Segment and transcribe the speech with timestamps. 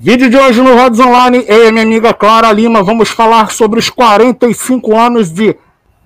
[0.00, 3.80] Vídeo de hoje no Rods Online, eu e minha amiga Clara Lima vamos falar sobre
[3.80, 5.56] os 45 anos de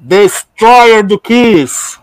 [0.00, 1.98] Destroyer do Kiss.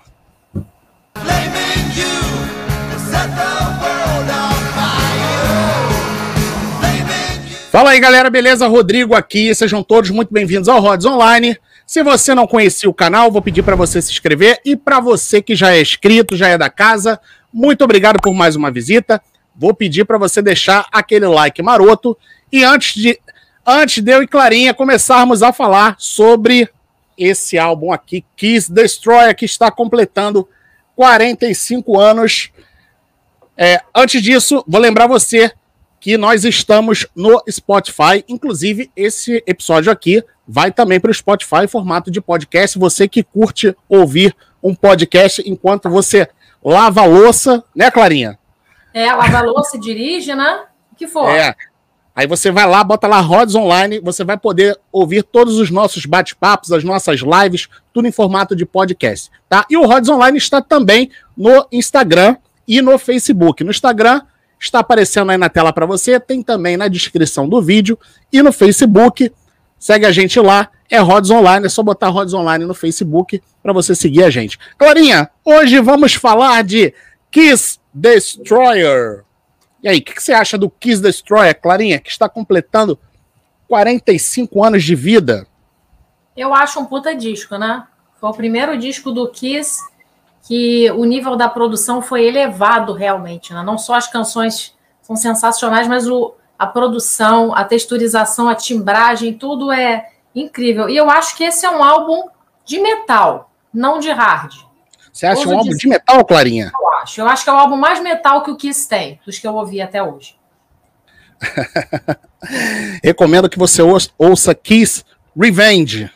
[7.72, 8.68] Fala aí galera, beleza?
[8.68, 11.58] Rodrigo aqui, sejam todos muito bem-vindos ao Rods Online.
[11.88, 15.42] Se você não conhecia o canal, vou pedir para você se inscrever e para você
[15.42, 17.20] que já é inscrito, já é da casa,
[17.52, 19.20] muito obrigado por mais uma visita
[19.60, 22.18] vou pedir para você deixar aquele like maroto.
[22.50, 23.20] E antes de,
[23.68, 26.70] antes de eu e Clarinha começarmos a falar sobre
[27.18, 30.48] esse álbum aqui, Kiss Destroyer, que está completando
[30.96, 32.52] 45 anos.
[33.58, 35.52] É, antes disso, vou lembrar você
[36.00, 38.24] que nós estamos no Spotify.
[38.30, 42.80] Inclusive, esse episódio aqui vai também para o Spotify em formato de podcast.
[42.80, 46.30] Você que curte ouvir um podcast enquanto você
[46.64, 48.40] lava a louça, né, Clarinha?
[48.94, 50.66] É, lava louça dirige, né?
[50.92, 51.30] O que for.
[51.30, 51.56] É.
[52.16, 56.06] Aí você vai lá, bota lá Rods Online, você vai poder ouvir todos os nossos
[56.06, 59.66] bate-papos, as nossas lives, tudo em formato de podcast, tá?
[59.70, 62.36] E o Rods Online está também no Instagram
[62.68, 63.64] e no Facebook.
[63.64, 64.22] No Instagram
[64.60, 67.98] está aparecendo aí na tela para você, tem também na descrição do vídeo
[68.34, 69.32] e no Facebook.
[69.78, 73.72] Segue a gente lá, é Rods Online, é só botar Rods Online no Facebook para
[73.72, 74.60] você seguir a gente.
[74.78, 76.94] Clarinha, hoje vamos falar de
[77.32, 79.24] Kiss Destroyer.
[79.82, 83.00] E aí, o que, que, você acha do Kiss Destroyer, Clarinha, que está completando
[83.68, 85.48] 45 anos de vida?
[86.36, 87.86] Eu acho um puta disco, né?
[88.20, 89.80] Foi o primeiro disco do Kiss
[90.48, 93.62] que o nível da produção foi elevado realmente, né?
[93.64, 99.72] Não só as canções são sensacionais, mas o, a produção, a texturização, a timbragem, tudo
[99.72, 100.90] é incrível.
[100.90, 102.30] E eu acho que esse é um álbum
[102.66, 104.69] de metal, não de hard.
[105.20, 106.72] Você acha um álbum de metal, Clarinha?
[106.74, 107.20] Eu acho.
[107.20, 109.54] Eu acho que é o álbum mais metal que o Kiss tem, dos que eu
[109.54, 110.38] ouvi até hoje.
[113.04, 113.82] Recomendo que você
[114.18, 115.04] ouça Kiss
[115.38, 116.10] Revenge.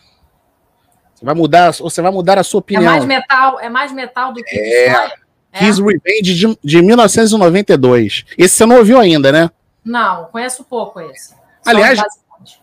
[1.14, 2.94] Você vai mudar, você vai mudar a sua opinião.
[2.94, 5.10] É mais metal, é mais metal do que é,
[5.52, 5.86] Kiss é.
[5.86, 8.24] Revenge de, de 1992.
[8.38, 9.52] Esse você não ouviu ainda, né?
[9.84, 11.36] Não, conheço pouco esse.
[11.66, 12.00] Aliás,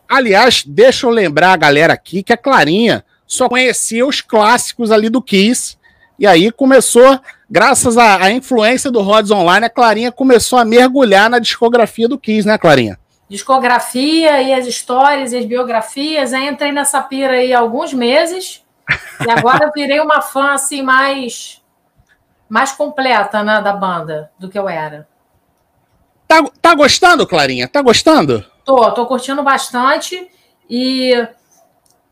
[0.08, 5.10] aliás, deixa eu lembrar a galera aqui que a Clarinha só conhecia os clássicos ali
[5.10, 5.78] do Kiss
[6.20, 11.30] e aí começou, graças à, à influência do Rods Online, a Clarinha começou a mergulhar
[11.30, 12.98] na discografia do Kiss, né, Clarinha?
[13.26, 16.34] Discografia e as histórias e as biografias.
[16.34, 18.62] Aí entrei nessa pira aí há alguns meses.
[19.26, 21.62] E agora eu virei uma fã assim mais
[22.46, 25.08] mais completa né, da banda do que eu era.
[26.28, 27.66] Tá, tá gostando, Clarinha?
[27.66, 28.44] Tá gostando?
[28.62, 30.28] Tô, tô curtindo bastante.
[30.68, 31.14] E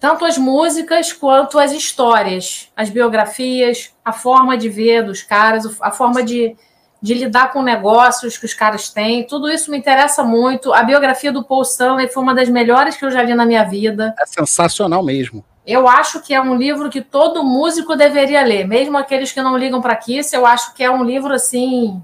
[0.01, 5.91] tanto as músicas quanto as histórias, as biografias, a forma de ver dos caras, a
[5.91, 6.57] forma de,
[7.03, 9.27] de lidar com negócios que os caras têm.
[9.27, 10.73] Tudo isso me interessa muito.
[10.73, 13.65] A biografia do Paul Stanley foi uma das melhores que eu já li na minha
[13.65, 14.15] vida.
[14.21, 15.45] É sensacional mesmo.
[15.67, 19.57] Eu acho que é um livro que todo músico deveria ler, mesmo aqueles que não
[19.57, 20.35] ligam para Kiss.
[20.35, 22.03] Eu acho que é um livro assim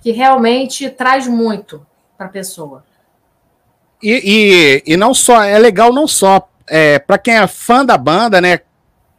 [0.00, 1.84] que realmente traz muito
[2.16, 2.84] para a pessoa.
[4.02, 7.96] E, e, e não só é legal não só é, para quem é fã da
[7.96, 8.60] banda, né,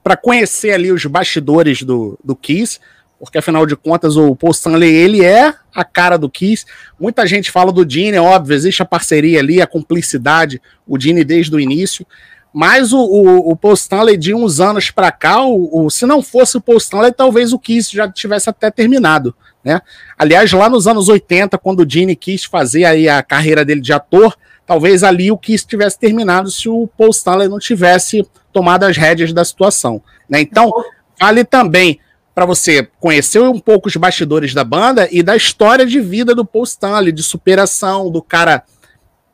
[0.03, 2.79] para conhecer ali os bastidores do, do Kiss,
[3.19, 6.65] porque afinal de contas o Paul Stanley ele é a cara do Kiss.
[6.99, 11.23] Muita gente fala do Gene, é óbvio, existe a parceria ali, a cumplicidade, o Gene
[11.23, 12.05] desde o início.
[12.53, 16.21] Mas o, o, o Paul Stanley de uns anos para cá, o, o, se não
[16.21, 19.81] fosse o Paul Stanley, talvez o Kiss já tivesse até terminado, né?
[20.17, 23.91] Aliás, lá nos anos 80, quando o Gene quis fazer aí a carreira dele de
[23.91, 28.97] ator, talvez ali o Kiss tivesse terminado se o Paul Stanley não tivesse tomado as
[28.97, 30.01] rédeas da situação.
[30.29, 30.41] Né?
[30.41, 30.71] Então,
[31.19, 31.99] vale também
[32.33, 36.43] para você conhecer um pouco os bastidores da banda e da história de vida do
[36.43, 38.63] Paul Stanley, de superação, do cara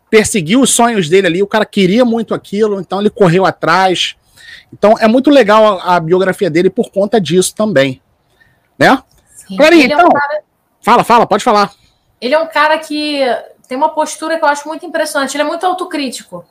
[0.09, 4.15] perseguir os sonhos dele ali, o cara queria muito aquilo, então ele correu atrás.
[4.71, 8.01] Então é muito legal a, a biografia dele por conta disso também.
[8.77, 9.01] Né?
[9.55, 9.99] Clarinha, então.
[9.99, 10.43] É um cara...
[10.81, 11.71] Fala, fala, pode falar.
[12.19, 13.21] Ele é um cara que
[13.71, 15.33] tem uma postura que eu acho muito impressionante.
[15.33, 16.43] Ele é muito autocrítico.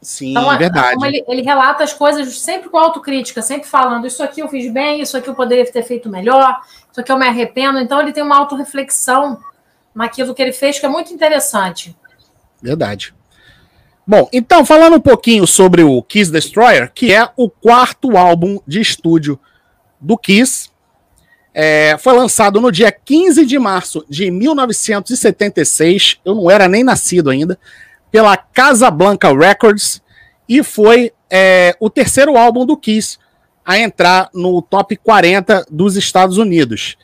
[0.00, 0.94] Sim, então, verdade.
[0.94, 4.72] Então ele, ele, relata as coisas sempre com autocrítica, sempre falando: Isso aqui eu fiz
[4.72, 7.80] bem, isso aqui eu poderia ter feito melhor, isso aqui eu me arrependo.
[7.80, 9.40] Então ele tem uma autorreflexão
[9.92, 11.96] naquilo que ele fez que é muito interessante.
[12.62, 13.12] Verdade.
[14.06, 18.80] Bom, então, falando um pouquinho sobre o Kiss Destroyer, que é o quarto álbum de
[18.80, 19.40] estúdio
[20.00, 20.69] do Kiss,
[21.54, 26.18] é, foi lançado no dia 15 de março de 1976.
[26.24, 27.58] Eu não era nem nascido ainda.
[28.10, 30.02] Pela Casablanca Records.
[30.48, 33.18] E foi é, o terceiro álbum do Kiss
[33.64, 36.96] a entrar no top 40 dos Estados Unidos.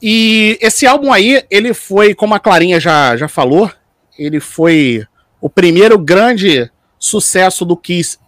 [0.00, 3.70] E esse álbum aí, ele foi, como a Clarinha já, já falou,
[4.18, 5.06] ele foi
[5.40, 8.18] o primeiro grande sucesso do Kiss,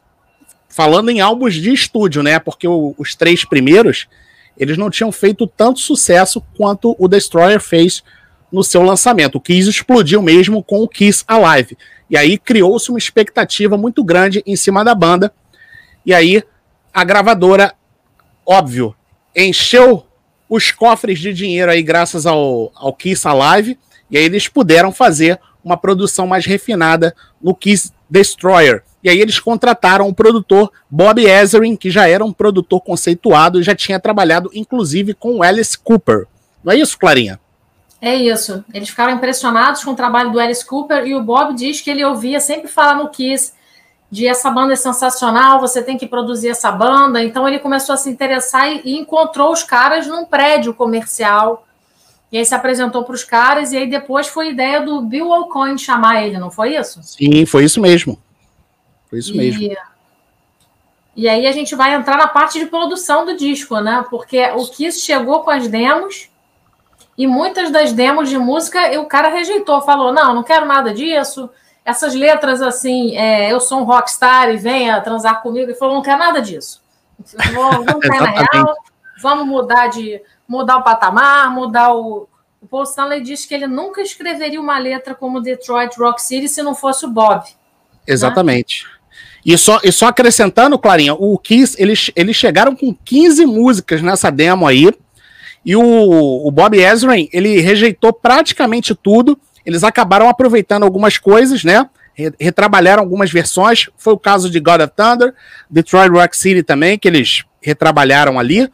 [0.69, 2.39] falando em álbuns de estúdio, né?
[2.39, 4.07] Porque o, os três primeiros,
[4.56, 8.03] eles não tinham feito tanto sucesso quanto o Destroyer fez
[8.51, 9.37] no seu lançamento.
[9.37, 11.77] O Kiss explodiu mesmo com o Kiss Alive.
[12.09, 15.33] E aí criou-se uma expectativa muito grande em cima da banda.
[16.06, 16.43] E aí
[16.93, 17.75] a gravadora,
[18.47, 18.95] óbvio,
[19.35, 20.06] encheu
[20.49, 23.77] os cofres de dinheiro aí graças ao, ao Kiss Alive.
[24.11, 28.85] E aí eles puderam fazer uma produção mais refinada no Kiss Destroyer.
[29.05, 33.62] E aí eles contrataram o produtor Bob Ezrin, que já era um produtor conceituado e
[33.62, 36.27] já tinha trabalhado, inclusive, com Alice Cooper.
[36.65, 37.39] Não é isso, Clarinha?
[38.01, 38.65] É isso.
[38.73, 42.03] Eles ficaram impressionados com o trabalho do Alice Cooper e o Bob diz que ele
[42.03, 43.53] ouvia sempre falar no Kiss
[44.11, 47.23] de essa banda é sensacional, você tem que produzir essa banda.
[47.23, 51.67] Então ele começou a se interessar e encontrou os caras num prédio comercial
[52.35, 55.79] e aí se apresentou para os caras, e aí depois foi ideia do Bill Alcoin
[55.79, 57.01] chamar ele, não foi isso?
[57.01, 58.19] Sim, foi isso mesmo.
[59.15, 59.37] Foi isso e...
[59.37, 59.77] mesmo.
[61.17, 64.05] E aí a gente vai entrar na parte de produção do disco, né?
[64.11, 66.29] Porque o Kiss chegou com as demos
[67.17, 71.49] e muitas das demos de música o cara rejeitou, falou: não, não quero nada disso.
[71.85, 76.03] Essas letras assim, é, eu sou um rockstar e venha transar comigo, ele falou: não
[76.03, 76.83] quero nada disso.
[77.53, 78.75] Vamos, vamos cair na real,
[79.23, 82.29] vamos mudar de mudar o patamar, mudar o.
[82.61, 86.63] O Paul Stanley diz que ele nunca escreveria uma letra como Detroit Rock City se
[86.63, 87.45] não fosse o Bob.
[87.45, 87.53] Né?
[88.07, 88.85] Exatamente.
[88.85, 88.95] Né?
[89.44, 94.31] E só, e só acrescentando, Clarinha, o Kiss, eles, eles chegaram com 15 músicas nessa
[94.31, 94.91] demo aí,
[95.64, 101.88] e o, o Bob Ezrin, ele rejeitou praticamente tudo, eles acabaram aproveitando algumas coisas, né,
[102.38, 105.35] retrabalharam algumas versões, foi o caso de God of Thunder,
[105.69, 108.70] Detroit Rock City também, que eles retrabalharam ali,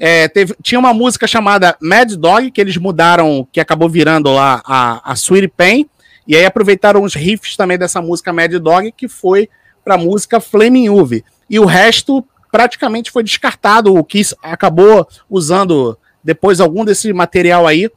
[0.00, 4.62] é, teve, tinha uma música chamada Mad Dog, que eles mudaram, que acabou virando lá
[4.64, 5.88] a, a Sweet Pain,
[6.26, 9.48] e aí aproveitaram os riffs também dessa música Mad Dog, que foi
[9.88, 11.24] para a música Flaming Uve.
[11.48, 17.90] E o resto praticamente foi descartado, o Kiss acabou usando depois algum desse material aí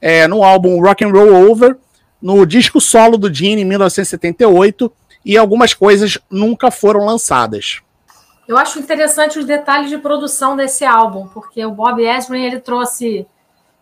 [0.00, 1.76] é, no álbum Rock and Roll Over,
[2.20, 4.92] no disco solo do Gene em 1978,
[5.24, 7.80] e algumas coisas nunca foram lançadas.
[8.46, 13.26] Eu acho interessante os detalhes de produção desse álbum, porque o Bob Ezrin ele trouxe.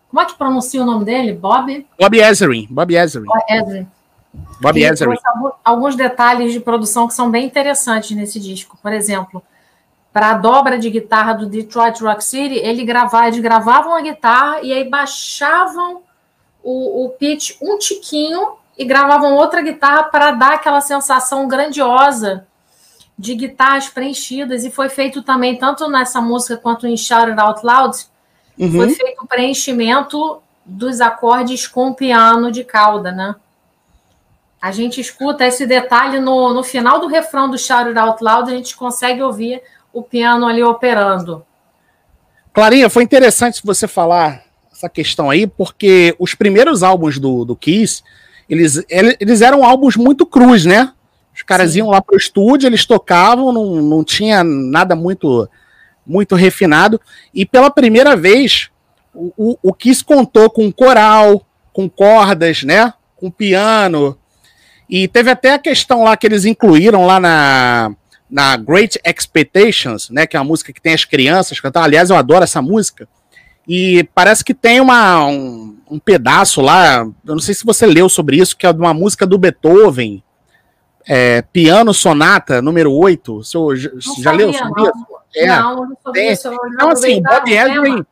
[0.09, 1.33] Como é que pronuncia o nome dele?
[1.33, 1.85] Bob?
[1.99, 2.67] Bob Ezrin.
[2.71, 3.25] Bob Ezrin.
[3.25, 3.87] Bob Ezrin.
[4.33, 4.79] Bob
[5.63, 8.77] alguns detalhes de produção que são bem interessantes nesse disco.
[8.81, 9.43] Por exemplo,
[10.13, 14.61] para a dobra de guitarra do Detroit Rock City, ele gravava, eles gravavam a guitarra
[14.61, 16.01] e aí baixavam
[16.63, 22.47] o, o pitch um tiquinho e gravavam outra guitarra para dar aquela sensação grandiosa
[23.17, 27.63] de guitarras preenchidas, e foi feito também, tanto nessa música quanto em Shout It Out
[27.63, 27.97] Loud,
[28.57, 28.71] uhum.
[28.71, 33.35] foi feito o preenchimento dos acordes com piano de cauda, né?
[34.61, 38.55] A gente escuta esse detalhe no, no final do refrão do Shout Out Loud, a
[38.55, 39.61] gente consegue ouvir
[39.91, 41.43] o piano ali operando.
[42.53, 48.03] Clarinha, foi interessante você falar essa questão aí, porque os primeiros álbuns do, do Kiss,
[48.49, 48.83] eles,
[49.19, 50.93] eles eram álbuns muito crus, né?
[51.33, 51.79] Os caras Sim.
[51.79, 55.49] iam lá pro estúdio, eles tocavam, não, não tinha nada muito
[56.05, 56.99] muito refinado.
[57.33, 58.69] E pela primeira vez,
[59.13, 62.93] o, o, o Kiss contou com coral, com cordas, né?
[63.15, 64.17] Com piano.
[64.91, 67.95] E teve até a questão lá que eles incluíram lá na,
[68.29, 70.27] na Great Expectations, né?
[70.27, 71.85] Que é a música que tem as crianças cantando.
[71.85, 73.07] Aliás, eu adoro essa música.
[73.65, 78.09] E parece que tem uma, um, um pedaço lá, eu não sei se você leu
[78.09, 80.21] sobre isso, que é de uma música do Beethoven,
[81.07, 83.37] é, Piano Sonata, número 8.
[83.37, 84.91] O senhor já, já leu sobre isso?
[85.33, 86.33] É, não, não sobre é.
[86.33, 86.51] isso.
[86.73, 88.05] Então, assim, o Bob Ezrin,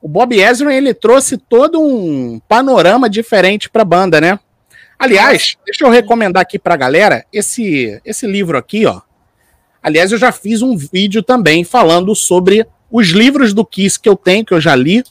[0.00, 4.38] o Bob Ezrin, ele trouxe todo um panorama diferente para a banda, né?
[4.98, 9.02] Aliás, deixa eu recomendar aqui para a galera esse, esse livro aqui, ó.
[9.82, 14.16] Aliás, eu já fiz um vídeo também falando sobre os livros do Kiss que eu
[14.16, 15.04] tenho, que eu já li,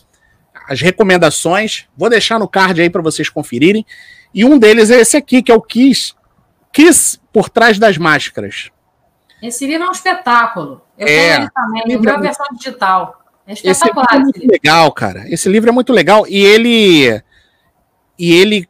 [0.68, 1.86] as recomendações.
[1.96, 3.86] Vou deixar no card aí para vocês conferirem.
[4.34, 6.14] E um deles é esse aqui, que é o Kiss
[6.76, 8.70] Kiss por trás das máscaras.
[9.42, 10.82] Esse livro é um espetáculo.
[10.98, 13.24] Eu é, tenho ele também, no meu é versão digital.
[13.48, 13.72] É espetacular.
[13.72, 15.24] Esse livro é muito legal, cara.
[15.30, 17.24] Esse livro é muito legal e ele
[18.20, 18.68] e ele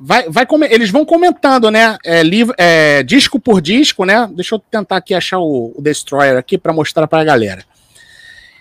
[0.00, 1.98] vai, vai eles vão comentando, né?
[2.02, 4.28] É, livro, é, disco por disco, né?
[4.32, 7.64] Deixa eu tentar aqui achar o, o Destroyer aqui para mostrar para a galera.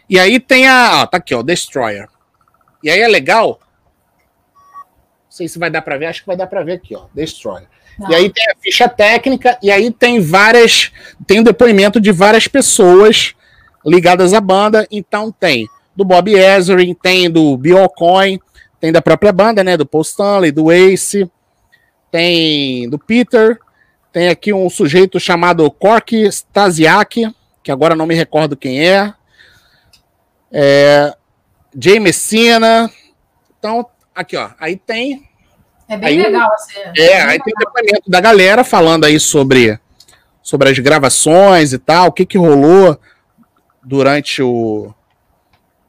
[0.09, 2.09] E aí tem a, ó, tá aqui, ó, Destroyer.
[2.83, 3.59] E aí é legal.
[4.73, 7.05] Não sei se vai dar para ver, acho que vai dar para ver aqui, ó,
[7.13, 7.67] Destroyer.
[8.09, 10.91] E aí tem a ficha técnica, e aí tem várias.
[11.25, 13.33] Tem o um depoimento de várias pessoas
[13.85, 14.87] ligadas à banda.
[14.89, 18.39] Então tem do Bob Ezrin, tem do Bill Coin,
[18.79, 19.75] tem da própria banda, né?
[19.75, 21.29] Do Paul Stanley, do Ace.
[22.11, 23.59] tem do Peter,
[24.11, 29.13] tem aqui um sujeito chamado Cork Stasiak, que agora não me recordo quem é.
[30.51, 31.13] é
[31.79, 32.89] Jay Messina.
[33.57, 34.49] Então, aqui, ó.
[34.59, 35.27] Aí tem.
[35.87, 36.79] É bem aí, legal, assim.
[36.97, 37.45] É, é aí legal.
[37.45, 39.79] tem o depoimento da galera falando aí sobre,
[40.41, 42.99] sobre as gravações e tal, o que, que rolou
[43.83, 44.93] durante o,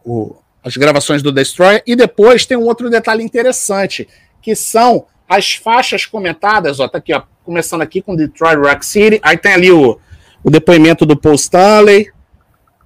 [0.04, 1.82] o, as gravações do Destroyer.
[1.86, 4.08] E depois tem um outro detalhe interessante,
[4.42, 9.20] que são as faixas comentadas, ó, tá aqui, ó, começando aqui com Detroit Rock City,
[9.22, 9.98] aí tem ali o,
[10.42, 12.10] o depoimento do Paul Stanley,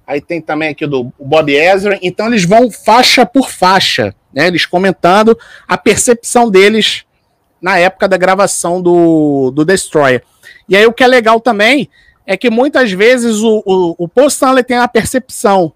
[0.05, 4.65] aí tem também aqui do Bob Ezra, então eles vão faixa por faixa, né, eles
[4.65, 7.03] comentando a percepção deles
[7.59, 10.21] na época da gravação do, do Destroyer.
[10.69, 11.89] E aí o que é legal também
[12.27, 15.73] é que muitas vezes o, o, o Paul Stanley tem a percepção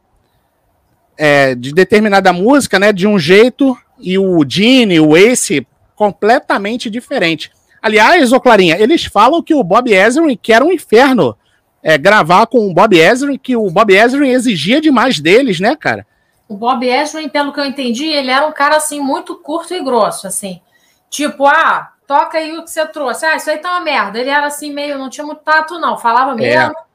[1.19, 7.51] é, de determinada música, né, de um jeito, e o Gene, o Ace completamente diferente.
[7.81, 11.37] Aliás, ô Clarinha, eles falam que o Bob Ezrin quer um inferno
[11.83, 16.07] é, gravar com o Bob Ezrin, que o Bob Ezrin exigia demais deles, né, cara?
[16.47, 19.83] O Bob Ezrin, pelo que eu entendi, ele era um cara, assim, muito curto e
[19.83, 20.61] grosso, assim.
[21.09, 23.25] Tipo, ah, toca aí o que você trouxe.
[23.25, 24.19] Ah, isso aí tá uma merda.
[24.19, 25.97] Ele era, assim, meio, não tinha muito tato, não.
[25.97, 26.35] Falava é.
[26.35, 26.71] mesmo.
[26.71, 26.88] É.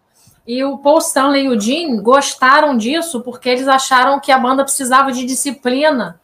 [0.47, 4.63] E o Paul Stanley e o Jim gostaram disso porque eles acharam que a banda
[4.63, 6.21] precisava de disciplina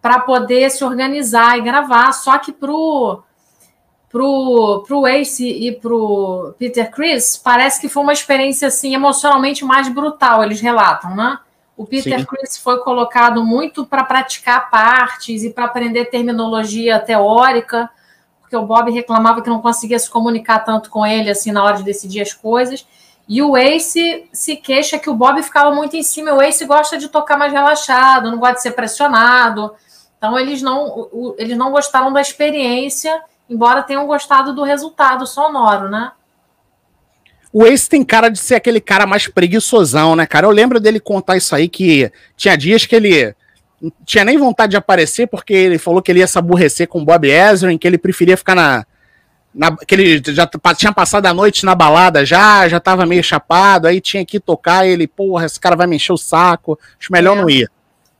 [0.00, 2.12] para poder se organizar e gravar.
[2.12, 3.22] Só que pro
[4.14, 9.88] pro, pro Ace e pro Peter Chris, parece que foi uma experiência assim emocionalmente mais
[9.88, 11.36] brutal, eles relatam, né?
[11.76, 12.24] O Peter Sim.
[12.24, 17.90] Chris foi colocado muito para praticar partes e para aprender terminologia teórica,
[18.40, 21.78] porque o Bob reclamava que não conseguia se comunicar tanto com ele assim na hora
[21.78, 22.86] de decidir as coisas.
[23.28, 26.32] E o Ace se queixa que o Bob ficava muito em cima.
[26.32, 29.72] O Ace gosta de tocar mais relaxado, não gosta de ser pressionado.
[30.18, 36.12] Então, eles não, eles não gostaram da experiência, embora tenham gostado do resultado sonoro, né?
[37.52, 40.46] O Ace tem cara de ser aquele cara mais preguiçosão, né, cara?
[40.46, 43.34] Eu lembro dele contar isso aí, que tinha dias que ele
[43.80, 47.00] não tinha nem vontade de aparecer, porque ele falou que ele ia se aborrecer com
[47.00, 48.86] o Bob Ezrin, que ele preferia ficar na,
[49.54, 53.86] na, que ele já tinha passado a noite na balada já, já tava meio chapado,
[53.86, 57.36] aí tinha que tocar, ele, porra, esse cara vai me encher o saco, acho melhor
[57.36, 57.40] é.
[57.40, 57.70] não ir.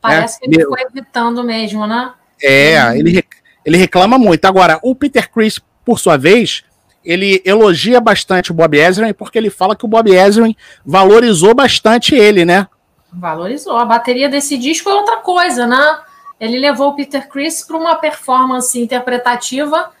[0.01, 2.13] Parece é, que ele foi evitando mesmo, né?
[2.41, 2.91] É, uhum.
[2.93, 3.25] ele,
[3.65, 4.45] ele reclama muito.
[4.45, 6.63] Agora, o Peter Chris, por sua vez,
[7.03, 12.15] ele elogia bastante o Bob Ezrin porque ele fala que o Bob Ezrin valorizou bastante
[12.15, 12.67] ele, né?
[13.11, 13.77] Valorizou.
[13.77, 15.99] A bateria desse disco é outra coisa, né?
[16.39, 19.91] Ele levou o Peter Chris para uma performance interpretativa.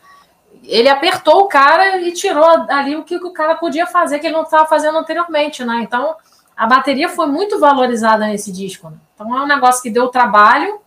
[0.67, 4.35] Ele apertou o cara e tirou ali o que o cara podia fazer, que ele
[4.35, 5.81] não estava fazendo anteriormente, né?
[5.81, 6.15] Então,
[6.55, 8.89] a bateria foi muito valorizada nesse disco.
[8.89, 8.97] Né?
[9.13, 10.79] Então é um negócio que deu trabalho,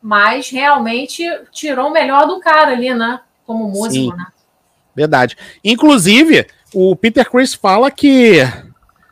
[0.00, 3.20] mas realmente tirou o melhor do cara ali, né?
[3.46, 4.26] Como músico, Sim, né?
[4.94, 5.36] Verdade.
[5.64, 8.40] Inclusive, o Peter Chris fala que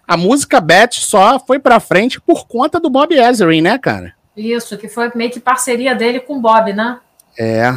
[0.07, 4.15] a música Beth só foi pra frente por conta do Bob Ezrin, né, cara?
[4.37, 6.99] Isso, que foi meio que parceria dele com o Bob, né?
[7.39, 7.73] É.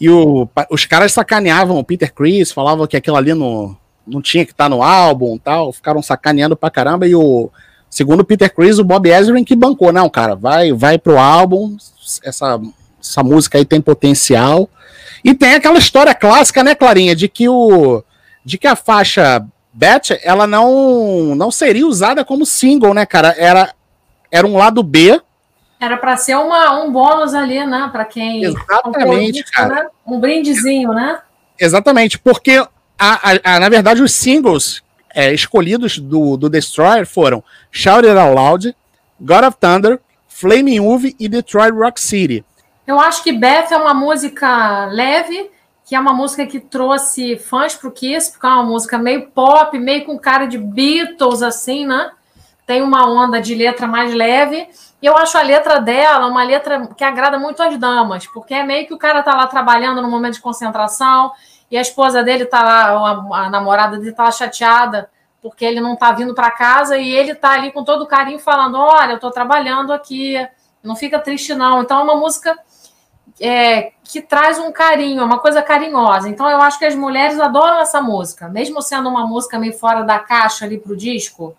[0.00, 4.44] E o, os caras sacaneavam o Peter Chris, falavam que aquilo ali no, não tinha
[4.44, 7.50] que estar tá no álbum tal, ficaram sacaneando pra caramba, e o
[7.88, 11.76] segundo o Peter Chris, o Bob Ezrin que bancou, não, cara, vai vai pro álbum,
[12.24, 12.60] essa,
[13.00, 14.68] essa música aí tem potencial.
[15.24, 18.02] E tem aquela história clássica, né, Clarinha, de que o
[18.44, 23.34] de que a faixa Beth, ela não não seria usada como single, né, cara?
[23.36, 23.72] Era
[24.30, 25.20] era um lado B.
[25.80, 29.74] Era para ser uma, um bônus ali, né, para quem Exatamente, cara.
[29.74, 29.86] Né?
[30.06, 31.20] Um brindezinho, né?
[31.58, 32.68] Exatamente, porque a,
[32.98, 34.82] a, a, na verdade, os singles
[35.14, 38.76] é, escolhidos do, do Destroyer foram Shout It Out Loud,
[39.20, 42.44] God of Thunder, Flaming Uve e Detroit Rock City.
[42.86, 45.50] Eu acho que Beth é uma música leve,
[45.84, 49.78] que é uma música que trouxe fãs pro Kiss, porque é uma música meio pop,
[49.78, 52.10] meio com cara de Beatles, assim, né?
[52.66, 54.68] Tem uma onda de letra mais leve.
[55.00, 58.64] E eu acho a letra dela uma letra que agrada muito as damas, porque é
[58.64, 61.32] meio que o cara tá lá trabalhando no momento de concentração
[61.70, 65.08] e a esposa dele tá lá, a, namorada dele tá lá chateada
[65.40, 68.76] porque ele não tá vindo para casa e ele tá ali com todo carinho falando:
[68.76, 70.34] Olha, eu tô trabalhando aqui,
[70.82, 71.82] não fica triste não.
[71.82, 72.58] Então é uma música
[73.40, 76.28] é, que traz um carinho, é uma coisa carinhosa.
[76.28, 80.02] Então eu acho que as mulheres adoram essa música, mesmo sendo uma música meio fora
[80.02, 81.56] da caixa ali pro disco.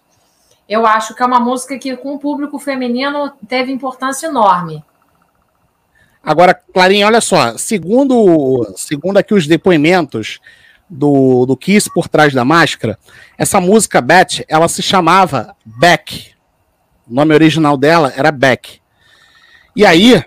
[0.69, 4.83] Eu acho que é uma música que, com o público feminino, teve importância enorme.
[6.23, 10.39] Agora, Clarinha, olha só, segundo, segundo aqui os depoimentos
[10.87, 12.99] do, do Kiss por trás da máscara,
[13.35, 16.33] essa música Beth, ela se chamava Beck.
[17.09, 18.79] O nome original dela era Beck.
[19.75, 20.23] E aí,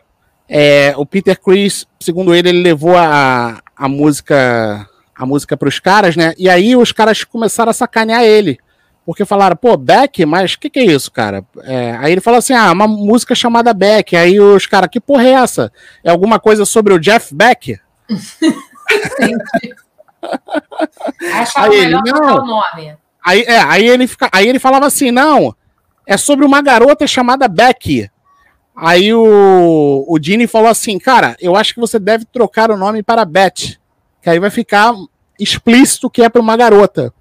[0.49, 5.78] é, o Peter Chris, segundo ele, ele levou a, a música a música para os
[5.78, 6.34] caras, né?
[6.37, 8.58] E aí os caras começaram a sacanear ele.
[9.04, 11.44] Porque falaram, pô, Beck, mas o que, que é isso, cara?
[11.64, 14.16] É, aí ele falou assim: ah, uma música chamada Beck.
[14.16, 15.73] Aí os caras, que porra é essa?
[16.04, 17.80] É alguma coisa sobre o Jeff Beck?
[21.56, 22.47] aí ele, não.
[22.47, 22.97] nome.
[23.25, 25.54] Aí, é, aí, ele fica, aí ele falava assim: não,
[26.06, 28.09] é sobre uma garota chamada Beck.
[28.75, 33.02] Aí o, o Dini falou assim: cara, eu acho que você deve trocar o nome
[33.02, 33.76] para Beth.
[34.23, 34.94] Que aí vai ficar
[35.40, 37.12] explícito que é para uma garota.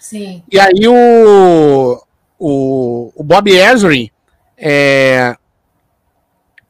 [0.00, 0.42] Sim.
[0.50, 2.02] E aí o,
[2.38, 4.10] o, o Bob Ezrin.
[4.56, 5.36] É,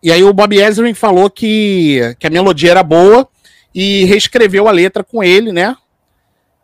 [0.02, 3.26] e aí o Bob Ezrin falou que, que a melodia era boa
[3.74, 5.76] e reescreveu a letra com ele, né?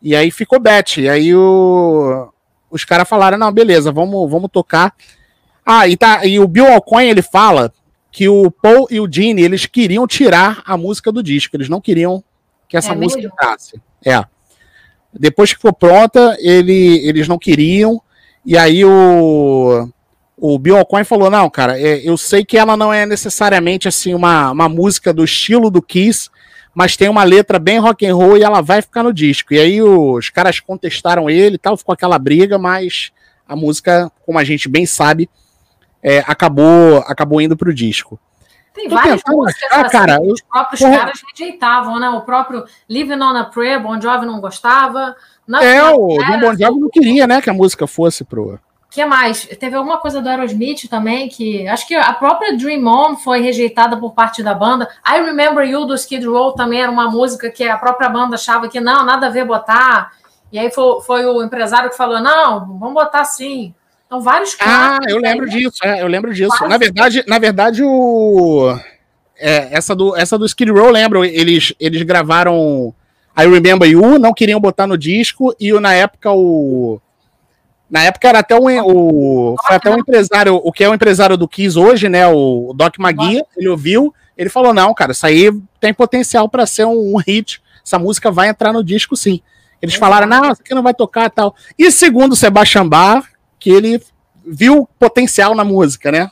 [0.03, 0.99] E aí ficou Beth.
[0.99, 2.29] E aí o,
[2.71, 4.95] os caras falaram: não, beleza, vamos, vamos tocar.
[5.65, 7.73] Ah, e, tá, e o Bill Alcoin ele fala
[8.11, 11.81] que o Paul e o Gene eles queriam tirar a música do disco, eles não
[11.81, 12.23] queriam
[12.69, 13.81] que essa é música entrasse.
[14.05, 14.25] É.
[15.19, 18.01] Depois que ficou pronta, ele, eles não queriam.
[18.45, 19.89] E aí o,
[20.37, 24.15] o Bill Alcoin falou: não, cara, é, eu sei que ela não é necessariamente assim
[24.15, 26.31] uma, uma música do estilo do Kiss,
[26.75, 29.55] mas tem uma letra bem rock and roll e ela vai ficar no disco.
[29.55, 33.11] E aí os caras contestaram ele e tal, ficou aquela briga, mas
[33.49, 35.29] a música, como a gente bem sabe,
[36.03, 38.19] é, acabou, acabou indo pro disco.
[38.77, 40.91] Tem várias músicas ah, assim, cara, os próprios eu...
[40.91, 42.11] caras rejeitavam, né?
[42.11, 45.17] O próprio Living on a Prayer, Bon Jovi não gostava.
[45.49, 48.61] Não, é, o Bon Jovi não queria, né, que a música fosse pro...
[48.91, 49.47] que mais?
[49.47, 53.97] Teve alguma coisa do Aerosmith também, que acho que a própria Dream On foi rejeitada
[53.97, 54.87] por parte da banda.
[55.09, 58.69] I Remember You do Skid Row também era uma música que a própria banda achava
[58.69, 60.13] que não, nada a ver botar.
[60.53, 63.75] E aí foi, foi o empresário que falou: não, vamos botar sim.
[64.07, 64.75] Então, vários casos.
[64.75, 66.57] Ah, eu lembro disso, é, eu lembro disso.
[66.57, 66.69] Quase.
[66.69, 68.79] Na verdade, na verdade, o.
[69.39, 72.95] É, essa, do, essa do Skid Row, lembro, eles, eles gravaram
[73.37, 77.01] I Remember You, não queriam botar no disco, e na época o.
[77.89, 79.57] Na época era até um, o.
[79.67, 82.27] Foi até um empresário, o que é o empresário do Kiss hoje, né?
[82.29, 85.51] O Doc Magui, ele ouviu, ele falou: não, cara, isso aí
[85.81, 87.61] tem potencial para ser um, um hit.
[87.85, 89.41] Essa música vai entrar no disco, sim.
[89.81, 91.55] Eles falaram, não, isso aqui não vai tocar tal.
[91.79, 93.25] E segundo o Sebastian Bach,
[93.67, 94.01] que ele
[94.47, 96.31] viu potencial na música, né?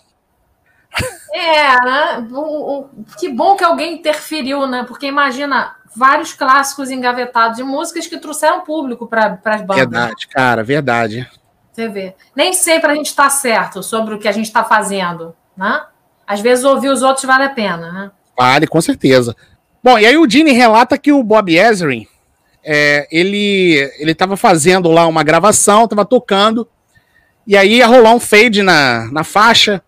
[1.33, 2.29] É, né?
[2.31, 4.85] O, o, que bom que alguém interferiu, né?
[4.87, 9.77] Porque imagina vários clássicos engavetados de músicas que trouxeram público para as bandas.
[9.79, 11.29] Verdade, cara, verdade.
[11.73, 12.15] Você vê.
[12.37, 15.83] Nem sempre a gente está certo sobre o que a gente está fazendo, né?
[16.25, 18.11] Às vezes ouvir os outros vale a pena, né?
[18.39, 19.35] Vale, com certeza.
[19.83, 22.07] Bom, e aí o Dini relata que o Bob Ezrin,
[22.63, 26.69] é, ele ele estava fazendo lá uma gravação, estava tocando,
[27.47, 29.83] e aí ia rolar um fade na, na faixa.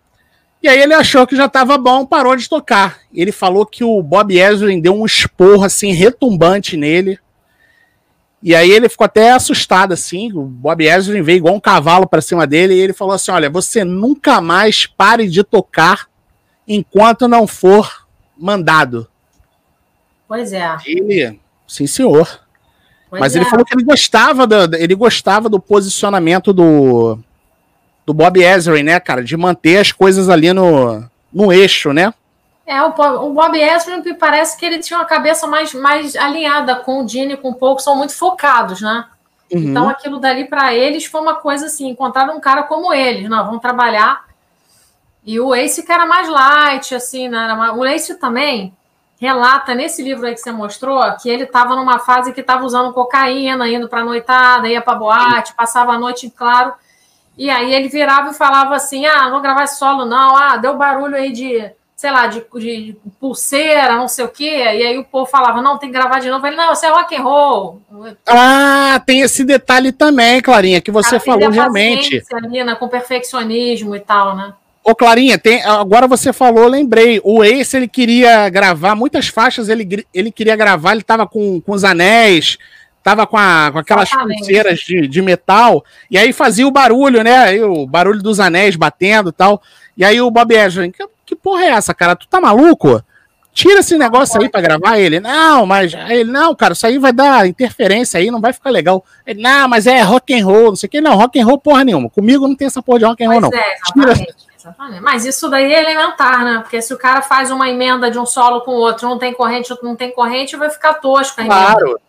[0.61, 2.99] E aí ele achou que já estava bom, parou de tocar.
[3.13, 7.19] Ele falou que o Bob Ezrin deu um esporro assim retumbante nele.
[8.41, 10.31] E aí ele ficou até assustado assim.
[10.33, 13.49] O Bob Ezrin veio igual um cavalo para cima dele e ele falou assim: "Olha,
[13.49, 16.07] você nunca mais pare de tocar
[16.67, 19.07] enquanto não for mandado".
[20.27, 20.75] Pois é.
[20.85, 22.41] Ele, sim, senhor.
[23.09, 23.39] Pois Mas é.
[23.39, 27.19] ele falou que ele gostava do, ele gostava do posicionamento do
[28.07, 29.21] do Bob Ezrin, né, cara?
[29.21, 32.13] De manter as coisas ali no, no eixo, né?
[32.65, 36.77] É, o, o Bob Ezrin me parece que ele tinha uma cabeça mais, mais alinhada
[36.77, 39.05] com o Gene, com o que são muito focados, né?
[39.51, 39.59] Uhum.
[39.59, 43.45] Então aquilo dali para eles foi uma coisa assim, encontraram um cara como eles, não,
[43.45, 44.25] vamos trabalhar.
[45.25, 47.53] E o Ace que era mais light, assim, né?
[47.75, 48.73] O Ace também
[49.19, 52.93] relata nesse livro aí que você mostrou que ele estava numa fase que estava usando
[52.93, 56.73] cocaína, indo para noitada, ia para boate, passava a noite em claro.
[57.37, 60.35] E aí ele virava e falava assim: ah, não vou gravar solo, não.
[60.35, 64.49] Ah, deu barulho aí de, sei lá, de, de pulseira, não sei o quê.
[64.49, 66.45] E aí o povo falava: não, tem que gravar de novo.
[66.47, 67.81] Ele, não, isso é rock and roll.
[68.25, 72.23] Ah, tem esse detalhe também, Clarinha, que você falou realmente.
[72.33, 74.53] Ali, né, com perfeccionismo e tal, né?
[74.83, 77.19] Ô, Clarinha, tem, agora você falou, lembrei.
[77.21, 81.73] O Ace, ele queria gravar muitas faixas, ele, ele queria gravar, ele tava com, com
[81.73, 82.57] os anéis,
[83.07, 84.39] tava com, a, com aquelas Exatamente.
[84.39, 87.37] pulseiras de, de metal, e aí fazia o barulho, né?
[87.37, 89.61] Aí, o barulho dos anéis batendo e tal.
[89.95, 92.17] E aí o Bob Ezrin, que, que porra é essa, cara?
[92.17, 93.01] Tu tá maluco?
[93.53, 95.21] Tira esse negócio aí para gravar ele.
[95.21, 99.03] Não, mas ele, não, cara, isso aí vai dar interferência aí, não vai ficar legal.
[99.25, 101.01] Ele, não, mas é rock and roll, não sei o que.
[101.01, 102.09] Não, rock and roll porra nenhuma.
[102.09, 103.49] Comigo não tem essa porra de rock and roll, não.
[103.53, 105.01] É, exatamente, exatamente.
[105.01, 106.59] Mas isso daí é elementar, né?
[106.59, 109.33] Porque se o cara faz uma emenda de um solo com o outro, não tem
[109.33, 111.43] corrente, outro não tem corrente, vai ficar tosco.
[111.43, 111.99] Claro.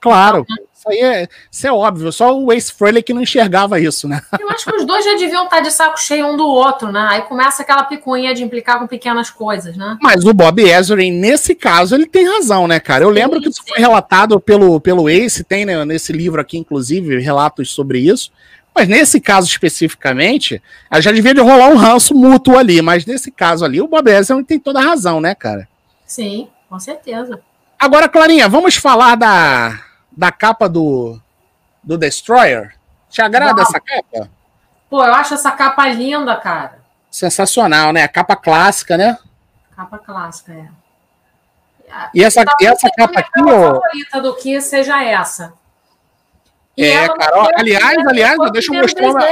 [0.00, 0.44] Claro.
[0.72, 2.12] Isso aí é, isso é óbvio.
[2.12, 4.20] Só o Ace Frehley que não enxergava isso, né?
[4.38, 7.06] Eu acho que os dois já deviam estar de saco cheio um do outro, né?
[7.10, 9.98] Aí começa aquela picuinha de implicar com pequenas coisas, né?
[10.00, 13.04] Mas o Bob Ezrin, nesse caso, ele tem razão, né, cara?
[13.04, 13.70] Eu lembro sim, que isso sim.
[13.70, 18.30] foi relatado pelo, pelo Ace, tem né, nesse livro aqui, inclusive, relatos sobre isso.
[18.74, 20.62] Mas nesse caso especificamente,
[21.00, 22.82] já devia de rolar um ranço mútuo ali.
[22.82, 25.66] Mas nesse caso ali, o Bob Ezrin tem toda a razão, né, cara?
[26.04, 27.40] Sim, com certeza.
[27.78, 29.80] Agora, Clarinha, vamos falar da,
[30.16, 31.20] da capa do,
[31.82, 32.74] do Destroyer?
[33.10, 34.30] Te agrada essa capa?
[34.88, 36.78] Pô, eu acho essa capa linda, cara.
[37.10, 38.02] Sensacional, né?
[38.02, 39.18] A capa clássica, né?
[39.74, 40.68] Capa clássica, é.
[42.12, 43.74] E essa, e essa capa aqui, ó.
[43.74, 45.52] favorita do que seja essa.
[46.76, 47.48] E é, Carol.
[47.56, 49.08] Aliás, aliás, deixa eu mostrar.
[49.08, 49.24] Uma,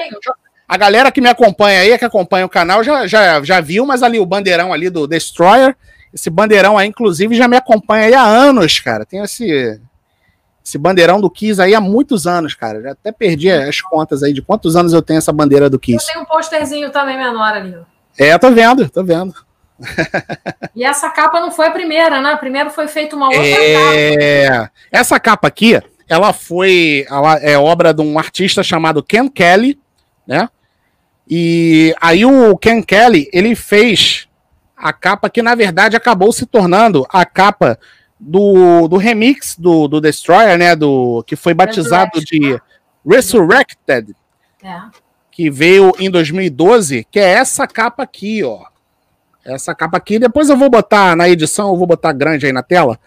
[0.67, 4.03] a galera que me acompanha aí, que acompanha o canal, já, já, já viu, mas
[4.03, 5.77] ali o bandeirão ali do Destroyer.
[6.13, 9.05] Esse bandeirão aí, inclusive, já me acompanha aí há anos, cara.
[9.05, 9.81] Tem esse,
[10.65, 12.81] esse bandeirão do Kiss aí há muitos anos, cara.
[12.81, 16.07] Já até perdi as contas aí de quantos anos eu tenho essa bandeira do Kiss.
[16.09, 17.77] Eu tenho um posterzinho também menor ali.
[18.19, 19.35] É, tô vendo, tô vendo.
[20.75, 22.37] E essa capa não foi a primeira, né?
[22.37, 24.49] Primeiro foi feita uma outra é...
[24.49, 24.73] capa.
[24.91, 27.05] Essa capa aqui, ela foi.
[27.11, 29.79] Ela é obra de um artista chamado Ken Kelly,
[30.27, 30.49] né?
[31.29, 34.29] E aí o Ken Kelly, ele fez
[34.77, 37.79] a capa que, na verdade, acabou se tornando a capa
[38.25, 40.75] do, do remix do, do Destroyer, né?
[40.75, 42.59] Do, que foi batizado de
[43.07, 44.17] Resurrected.
[44.63, 44.81] É.
[45.31, 48.65] Que veio em 2012, que é essa capa aqui, ó.
[49.45, 52.63] Essa capa aqui, depois eu vou botar na edição, eu vou botar grande aí na
[52.63, 52.99] tela.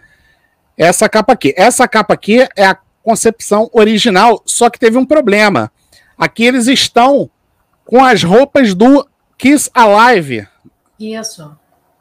[0.77, 1.53] Essa capa aqui.
[1.57, 5.71] Essa capa aqui é a concepção original, só que teve um problema.
[6.15, 7.29] Aqui eles estão
[7.83, 10.47] com as roupas do Kiss Alive.
[10.99, 11.57] Isso.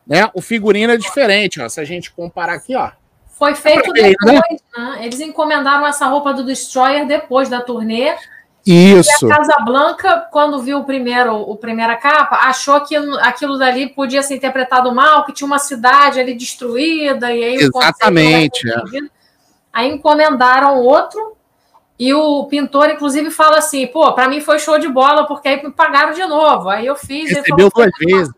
[0.07, 0.29] Né?
[0.35, 1.69] O figurino é diferente, ó.
[1.69, 2.91] Se a gente comparar aqui, ó.
[3.39, 4.03] Foi feito né?
[4.03, 4.99] depois, né?
[5.03, 8.15] Eles encomendaram essa roupa do Destroyer depois da turnê.
[8.67, 9.27] Isso.
[9.27, 13.91] E a Casa Blanca, quando viu o primeiro, o primeira capa, achou que aquilo dali
[13.91, 18.69] podia ser interpretado mal, que tinha uma cidade ali destruída e aí Exatamente.
[18.69, 19.01] É.
[19.73, 21.36] Aí encomendaram outro
[21.99, 25.63] e o pintor, inclusive, fala assim: pô, para mim foi show de bola, porque aí
[25.63, 26.69] me pagaram de novo.
[26.69, 27.31] Aí eu fiz.
[27.31, 28.33] Recebeu duas vezes.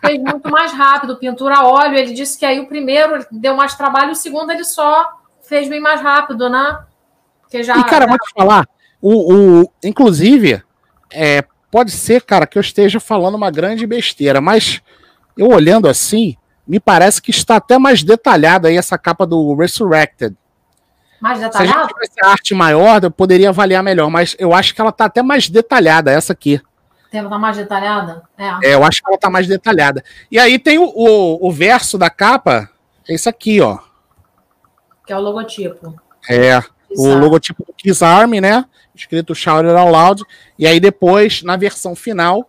[0.00, 1.96] Fez muito mais rápido, pintura a óleo.
[1.96, 5.06] Ele disse que aí o primeiro deu mais trabalho, o segundo ele só
[5.42, 6.78] fez bem mais rápido, né?
[7.42, 8.10] Porque já, e, cara, já...
[8.10, 8.68] vou te falar,
[9.02, 10.62] o, o, inclusive,
[11.12, 14.80] é, pode ser, cara, que eu esteja falando uma grande besteira, mas
[15.36, 20.36] eu olhando assim, me parece que está até mais detalhada aí essa capa do Resurrected.
[21.20, 21.72] Mais detalhada?
[21.72, 24.90] Se a gente tivesse arte maior, eu poderia avaliar melhor, mas eu acho que ela
[24.90, 26.60] tá até mais detalhada, essa aqui.
[27.12, 28.22] Ela tá mais detalhada?
[28.38, 28.70] É.
[28.70, 28.74] é.
[28.74, 30.02] eu acho que ela tá mais detalhada.
[30.30, 32.70] E aí tem o, o, o verso da capa,
[33.08, 33.78] é esse aqui, ó.
[35.04, 36.00] Que é o logotipo.
[36.28, 36.62] É,
[36.96, 38.64] o logotipo do Kiss Army, né?
[38.94, 40.22] Escrito Shout It Out Loud.
[40.58, 42.48] E aí depois, na versão final,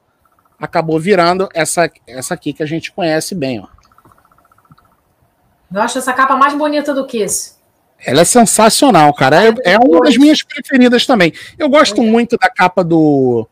[0.59, 3.67] acabou virando essa, essa aqui que a gente conhece bem, ó.
[5.73, 7.60] Eu acho essa capa mais bonita do que esse.
[8.05, 9.47] Ela é sensacional, cara.
[9.47, 11.33] É, é uma das minhas preferidas também.
[11.57, 13.47] Eu gosto muito da capa do.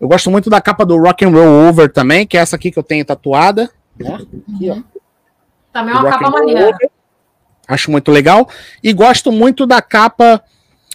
[0.00, 2.70] Eu gosto muito da capa do Rock and Roll Over também, que é essa aqui
[2.70, 3.70] que eu tenho tatuada.
[3.98, 4.14] Né?
[4.14, 4.84] Aqui, uhum.
[5.72, 6.76] Também é uma capa maneira.
[7.68, 8.48] Acho muito legal.
[8.82, 10.42] E gosto muito da capa.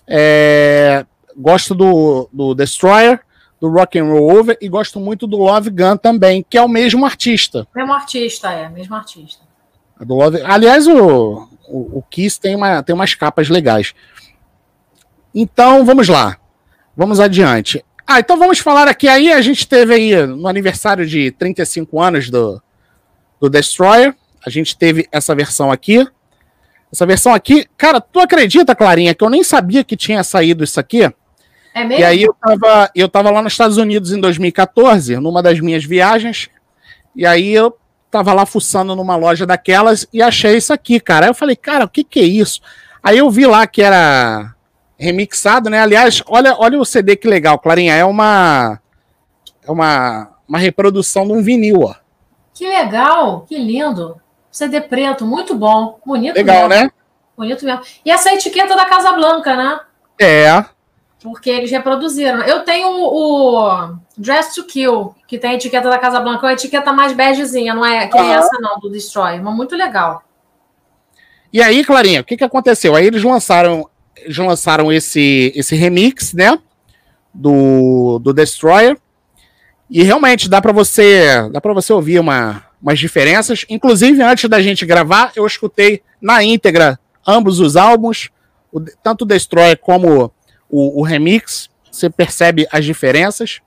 [0.08, 1.06] É...
[1.36, 3.22] Gosto do, do Destroyer,
[3.60, 6.68] do Rock and Roll Over e gosto muito do Love Gun também, que é o
[6.68, 7.66] mesmo artista.
[7.74, 9.44] Mesmo artista, é, mesmo artista.
[10.00, 10.42] Do Love...
[10.42, 13.94] Aliás, o, o, o Kiss tem, uma, tem umas capas legais.
[15.34, 16.38] Então, vamos lá.
[16.96, 17.84] Vamos adiante.
[18.06, 19.08] Ah, então vamos falar aqui.
[19.08, 22.62] Aí a gente teve aí no aniversário de 35 anos do,
[23.40, 24.14] do Destroyer.
[24.46, 26.06] A gente teve essa versão aqui.
[26.92, 30.78] Essa versão aqui, cara, tu acredita, Clarinha, que eu nem sabia que tinha saído isso
[30.78, 31.04] aqui?
[31.74, 32.02] É mesmo?
[32.02, 35.86] E aí eu tava, eu tava lá nos Estados Unidos em 2014, numa das minhas
[35.86, 36.50] viagens.
[37.16, 37.74] E aí eu
[38.12, 41.26] tava lá fuçando numa loja daquelas e achei isso aqui, cara.
[41.26, 42.60] Aí eu falei, cara, o que que é isso?
[43.02, 44.54] Aí eu vi lá que era
[45.00, 45.82] remixado, né?
[45.82, 47.96] Aliás, olha, olha o CD que legal, Clarinha.
[47.96, 48.80] É uma
[49.64, 51.96] é uma, uma reprodução de um vinil, ó.
[52.54, 54.20] Que legal, que lindo.
[54.52, 56.84] CD preto, muito bom, bonito Legal, mesmo.
[56.84, 56.92] né?
[57.38, 57.82] Bonito mesmo.
[58.04, 59.80] E essa etiqueta da Casa Blanca, né?
[60.20, 60.66] É.
[61.24, 62.42] Porque eles reproduziram.
[62.42, 66.54] Eu tenho o Dress to Kill, que tem a etiqueta da Casa Blanca, é uma
[66.54, 68.32] etiqueta mais begezinha, não é que uhum.
[68.32, 70.24] essa não, do Destroy, mas muito legal.
[71.54, 72.96] E aí, Clarinha, o que, que aconteceu?
[72.96, 76.58] Aí eles lançaram, eles lançaram esse, esse remix, né,
[77.34, 78.98] do, do Destroyer,
[79.90, 83.66] e realmente dá para você, dá para você ouvir uma, umas diferenças.
[83.70, 86.98] Inclusive, antes da gente gravar, eu escutei na íntegra
[87.28, 88.30] ambos os álbuns,
[88.72, 90.34] o, tanto o Destroyer como
[90.70, 93.60] o, o remix, você percebe as diferenças.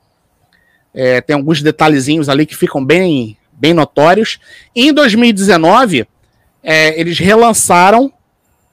[0.94, 4.38] É, tem alguns detalhezinhos ali que ficam bem, bem notórios.
[4.74, 6.06] Em 2019,
[6.62, 8.12] é, eles relançaram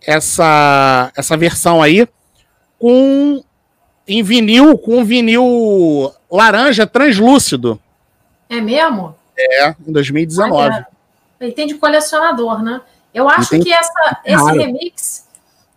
[0.06, 2.08] essa, essa versão aí
[2.80, 3.44] com
[4.08, 7.80] em vinil, com vinil laranja translúcido.
[8.50, 9.16] É mesmo?
[9.38, 10.86] É, em 2019.
[11.40, 12.82] Ele tem de colecionador, né?
[13.14, 15.28] Eu acho que essa, esse remix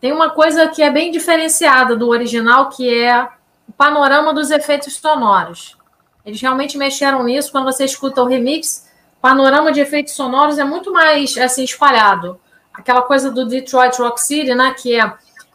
[0.00, 3.22] tem uma coisa que é bem diferenciada do original, que é
[3.68, 5.76] o panorama dos efeitos sonoros.
[6.24, 7.52] Eles realmente mexeram nisso.
[7.52, 12.40] Quando você escuta o remix, o panorama de efeitos sonoros é muito mais assim espalhado.
[12.72, 14.74] Aquela coisa do Detroit Rock City, né?
[14.76, 15.14] Que é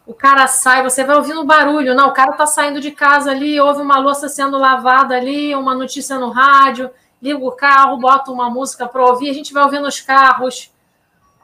[0.09, 3.61] o cara sai, você vai ouvindo barulho, não, o cara tá saindo de casa ali,
[3.61, 6.89] ouve uma louça sendo lavada ali, uma notícia no rádio,
[7.21, 10.71] liga o carro, bota uma música para ouvir, a gente vai ouvindo os carros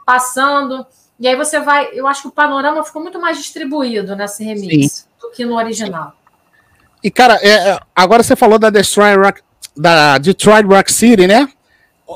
[0.03, 0.83] passando,
[1.19, 4.93] e aí você vai, eu acho que o panorama ficou muito mais distribuído nesse remix
[4.93, 5.05] Sim.
[5.21, 6.13] do que no original.
[7.05, 9.41] E cara, é, é agora você falou da Detroit Rock,
[9.77, 11.47] da Detroit Rock City, né?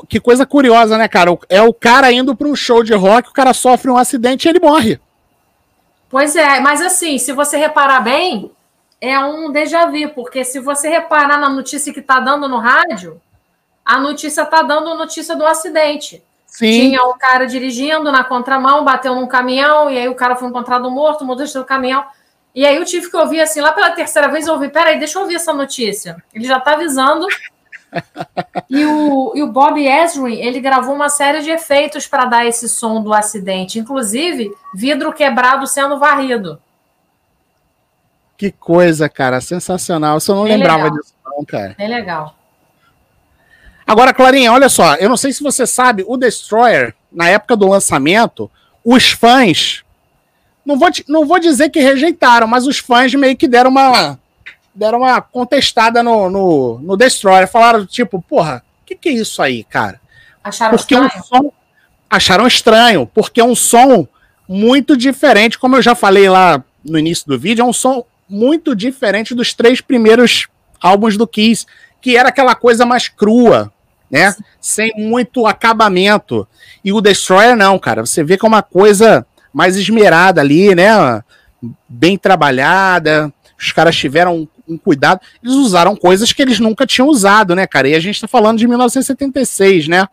[0.08, 1.30] Que coisa curiosa, né, cara?
[1.48, 4.48] É o cara indo para um show de rock, o cara sofre um acidente e
[4.48, 4.98] ele morre.
[6.08, 8.50] Pois é, mas assim, se você reparar bem,
[9.00, 13.20] é um déjà vu, porque se você reparar na notícia que está dando no rádio,
[13.84, 16.20] a notícia está dando notícia do acidente.
[16.48, 16.72] Sim.
[16.72, 20.90] Tinha um cara dirigindo na contramão, bateu num caminhão, e aí o cara foi encontrado
[20.90, 22.04] morto, o motorista do caminhão.
[22.54, 25.18] E aí eu tive que ouvir assim, lá pela terceira vez, eu ouvi, peraí, deixa
[25.18, 26.22] eu ouvir essa notícia.
[26.34, 27.26] Ele já está avisando
[28.68, 32.68] e, o, e o Bob Ezrin, ele gravou uma série de efeitos para dar esse
[32.68, 36.60] som do acidente, inclusive vidro quebrado sendo varrido.
[38.36, 40.16] Que coisa, cara, sensacional.
[40.16, 40.98] Eu só não lembrava legal.
[40.98, 41.74] disso, não, cara.
[41.78, 42.34] É legal.
[43.86, 47.68] Agora, Clarinha, olha só, eu não sei se você sabe, o Destroyer, na época do
[47.68, 48.50] lançamento,
[48.84, 49.84] os fãs,
[50.70, 54.18] não vou, não vou dizer que rejeitaram, mas os fãs meio que deram uma
[54.72, 57.48] deram uma contestada no, no, no Destroyer.
[57.48, 60.00] Falaram, tipo, porra, o que, que é isso aí, cara?
[60.42, 61.12] Acharam porque estranho.
[61.16, 61.52] Um som,
[62.08, 64.06] acharam estranho, porque é um som
[64.48, 68.74] muito diferente, como eu já falei lá no início do vídeo, é um som muito
[68.74, 70.48] diferente dos três primeiros
[70.80, 71.66] álbuns do Kiss,
[72.00, 73.72] que era aquela coisa mais crua,
[74.10, 74.34] né?
[74.60, 76.48] Sem muito acabamento.
[76.84, 78.06] E o Destroyer não, cara.
[78.06, 81.22] Você vê que é uma coisa mais esmerada ali, né?
[81.88, 83.32] Bem trabalhada.
[83.58, 85.20] Os caras tiveram um cuidado.
[85.42, 87.88] Eles usaram coisas que eles nunca tinham usado, né, cara?
[87.88, 90.06] E a gente tá falando de 1976, né?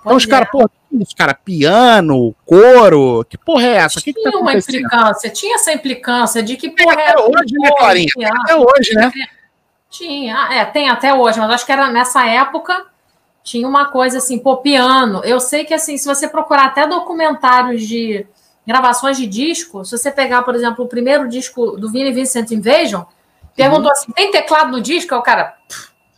[0.00, 4.00] Então os caras, pô, os cara, piano, coro, que porra é essa?
[4.00, 7.54] Tinha que que tá uma implicância, tinha essa implicância de que porra é até hoje,
[7.58, 8.08] né, Clarinha?
[8.42, 9.12] Até hoje, né?
[9.90, 12.86] Tinha, é, tem até hoje, mas acho que era nessa época
[13.42, 15.22] tinha uma coisa assim, pô, piano.
[15.24, 18.26] Eu sei que assim, se você procurar até documentários de
[18.68, 23.02] gravações de disco, se você pegar, por exemplo, o primeiro disco do Vini Vincent Invasion,
[23.58, 23.92] Perguntou uhum.
[23.92, 25.12] assim: tem teclado no disco?
[25.12, 25.56] Aí o cara,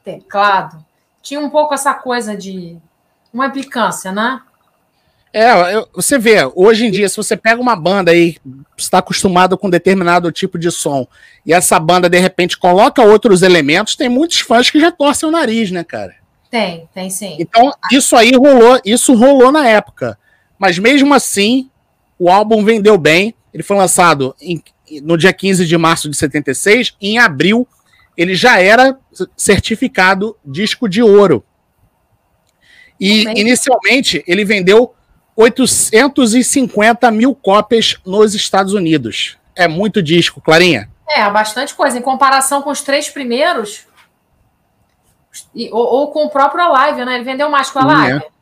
[0.04, 0.84] teclado.
[1.22, 2.76] Tinha um pouco essa coisa de
[3.32, 4.42] uma implicância, né?
[5.32, 5.48] É,
[5.94, 8.36] você vê, hoje em dia, se você pega uma banda aí,
[8.76, 11.06] está acostumado com determinado tipo de som,
[11.46, 15.32] e essa banda de repente coloca outros elementos, tem muitos fãs que já torcem o
[15.32, 16.16] nariz, né, cara?
[16.50, 17.36] Tem, tem sim.
[17.38, 20.18] Então, isso aí rolou, isso rolou na época.
[20.58, 21.69] Mas mesmo assim,
[22.20, 23.34] o álbum vendeu bem.
[23.52, 24.62] Ele foi lançado em
[25.02, 27.68] no dia 15 de março de 76, em abril,
[28.16, 28.98] ele já era
[29.36, 31.44] certificado disco de ouro.
[32.98, 34.94] E inicialmente ele vendeu
[35.36, 39.38] 850 mil cópias nos Estados Unidos.
[39.54, 40.90] É muito disco, Clarinha.
[41.08, 41.98] É, bastante coisa.
[41.98, 43.86] Em comparação com os três primeiros,
[45.70, 47.14] ou, ou com o próprio Alive, né?
[47.14, 48.24] Ele vendeu mais que o Alive.
[48.24, 48.39] É.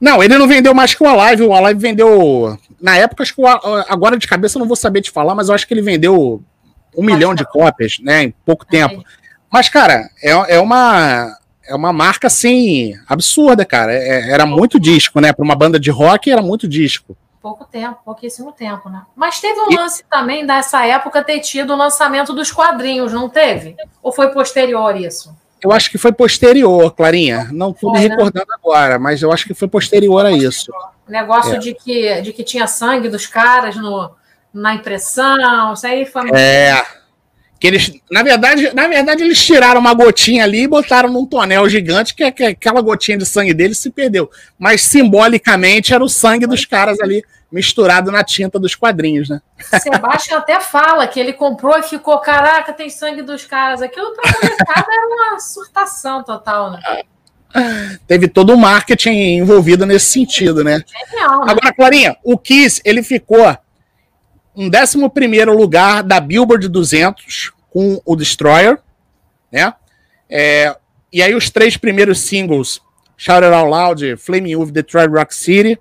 [0.00, 1.42] Não, ele não vendeu mais que o Alive.
[1.42, 2.56] O Alive vendeu.
[2.80, 3.46] Na época, acho que o...
[3.46, 6.42] agora de cabeça eu não vou saber te falar, mas eu acho que ele vendeu
[6.96, 8.24] um milhão de cópias, né?
[8.24, 9.04] Em pouco tempo.
[9.50, 11.36] Mas, cara, é, é uma.
[11.66, 13.92] É uma marca assim absurda, cara.
[13.92, 15.34] É, era muito disco, né?
[15.34, 17.14] Para uma banda de rock era muito disco.
[17.42, 19.02] Pouco tempo, pouquíssimo tempo, né?
[19.14, 19.76] Mas teve um e...
[19.76, 23.76] lance também dessa época ter tido o lançamento dos quadrinhos, não teve?
[24.02, 25.36] Ou foi posterior isso?
[25.62, 27.48] Eu acho que foi posterior, Clarinha.
[27.52, 28.08] Não estou me né?
[28.08, 28.56] recordando né?
[28.62, 30.70] agora, mas eu acho que foi posterior a isso.
[31.06, 31.58] O negócio é.
[31.58, 34.10] de, que, de que tinha sangue dos caras no,
[34.52, 36.30] na impressão, isso aí foi.
[36.30, 36.82] É.
[37.58, 41.68] Que eles, na verdade, na verdade, eles tiraram uma gotinha ali e botaram num tonel
[41.68, 44.30] gigante, que, que aquela gotinha de sangue deles se perdeu.
[44.56, 49.40] Mas simbolicamente era o sangue dos caras ali misturado na tinta dos quadrinhos, né?
[49.80, 53.80] Sebastião até fala que ele comprou e ficou, caraca, tem sangue dos caras.
[53.80, 56.80] Aquilo pra molecada era uma surtação total, né?
[58.06, 60.84] Teve todo o marketing envolvido nesse sentido, né?
[60.86, 61.52] Genial, né?
[61.52, 63.56] Agora, Clarinha, o Kiss, ele ficou
[64.54, 68.78] um 11 lugar da Billboard 200 com o Destroyer,
[69.50, 69.72] né?
[70.28, 70.76] É,
[71.10, 72.82] e aí os três primeiros singles,
[73.16, 75.80] Shout It Out Loud, Flaming Youth, Detroit Rock City,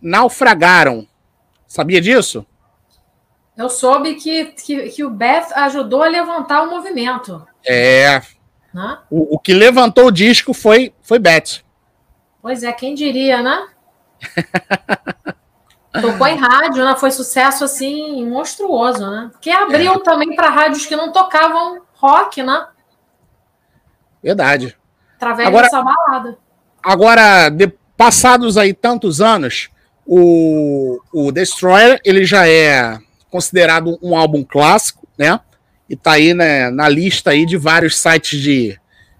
[0.00, 1.06] naufragaram.
[1.66, 2.46] Sabia disso?
[3.56, 7.46] Eu soube que, que, que o Beth ajudou a levantar o movimento.
[7.64, 8.22] É.
[8.72, 8.98] Né?
[9.10, 11.62] O, o que levantou o disco foi, foi Beth.
[12.40, 13.68] Pois é, quem diria, né?
[16.00, 16.94] Tocou em rádio, né?
[16.96, 19.30] Foi sucesso assim monstruoso, né?
[19.40, 20.02] Que abriu é.
[20.02, 22.68] também para rádios que não tocavam rock, né?
[24.22, 24.76] Verdade.
[25.16, 26.38] Através agora, dessa balada.
[26.82, 29.68] Agora, de, passados aí tantos anos,
[30.12, 32.98] o, o Destroyer ele já é
[33.30, 35.38] considerado um álbum clássico, né?
[35.88, 38.76] E tá aí né, na lista aí de vários sites de,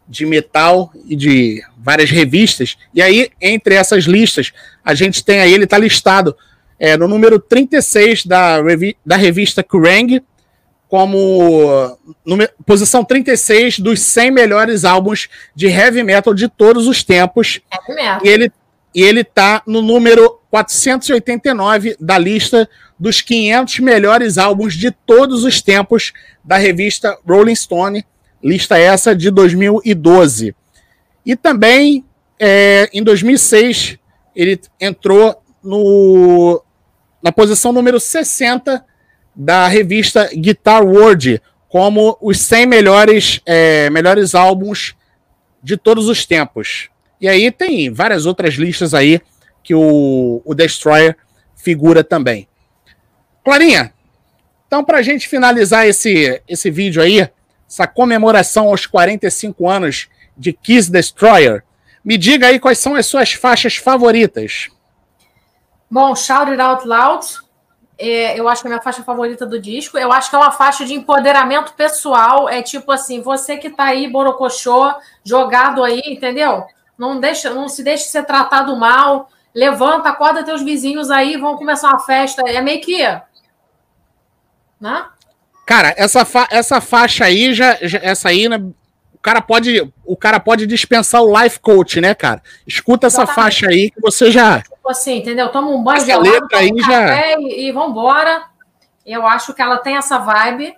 [0.08, 2.76] de metal e de várias revistas.
[2.92, 4.52] E aí, entre essas listas,
[4.84, 6.36] a gente tem aí, ele tá listado
[6.76, 10.20] é, no número 36 da, revi da revista Kerrang,
[10.88, 11.96] como
[12.66, 17.60] posição 36 dos 100 melhores álbuns de heavy metal de todos os tempos.
[18.24, 18.50] E ele,
[18.94, 25.62] e ele tá no número 489 da lista dos 500 melhores álbuns de todos os
[25.62, 26.12] tempos
[26.44, 28.04] da revista Rolling Stone,
[28.42, 30.54] lista essa de 2012.
[31.24, 32.04] E também,
[32.38, 33.98] é, em 2006,
[34.34, 36.62] ele entrou no,
[37.22, 38.84] na posição número 60
[39.34, 44.94] da revista Guitar World, como os 100 melhores, é, melhores álbuns
[45.62, 46.90] de todos os tempos.
[47.20, 49.20] E aí tem várias outras listas aí
[49.62, 51.16] que o, o Destroyer
[51.54, 52.48] figura também.
[53.44, 53.92] Clarinha,
[54.66, 57.28] então para a gente finalizar esse, esse vídeo aí,
[57.68, 61.62] essa comemoração aos 45 anos de Kiss Destroyer,
[62.04, 64.68] me diga aí quais são as suas faixas favoritas.
[65.90, 67.26] Bom, Shout It Out Loud,
[67.98, 69.98] é, eu acho que é a minha faixa favorita do disco.
[69.98, 72.48] Eu acho que é uma faixa de empoderamento pessoal.
[72.48, 76.64] É tipo assim, você que tá aí, borocochô, jogado aí, entendeu?
[77.00, 79.30] Não, deixa, não se deixe ser tratado mal.
[79.54, 82.42] Levanta, acorda teus vizinhos aí, vão começar uma festa.
[82.46, 83.02] É meio que.
[84.78, 85.06] Né?
[85.64, 88.62] Cara, essa, fa essa faixa aí, já, já, essa aí, né,
[89.22, 92.42] cara pode, o cara pode dispensar o life coach, né, cara?
[92.66, 93.34] Escuta essa Exatamente.
[93.34, 94.60] faixa aí que você já.
[94.60, 95.48] Tipo assim, entendeu?
[95.48, 97.38] Toma um banho de letra aí um já.
[97.38, 98.42] E, e vambora.
[99.06, 100.76] Eu acho que ela tem essa vibe.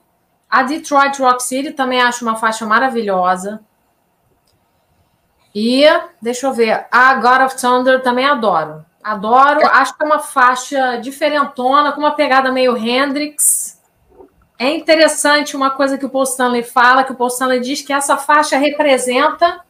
[0.49, 3.61] A Detroit Rock City também acho uma faixa maravilhosa.
[5.55, 5.85] E
[6.21, 8.85] deixa eu ver, a God of Thunder também adoro.
[9.03, 13.81] Adoro, acho que é uma faixa diferentona, com uma pegada meio Hendrix.
[14.59, 17.93] É interessante uma coisa que o Paul Stanley fala, que o Paul Stanley diz que
[17.93, 19.61] essa faixa representa